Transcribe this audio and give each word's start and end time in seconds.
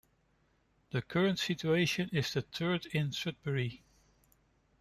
The 0.89 1.03
current 1.03 1.37
station 1.37 2.09
is 2.11 2.33
the 2.33 2.41
third 2.41 2.87
in 2.87 3.11
Sudbury. 3.11 3.83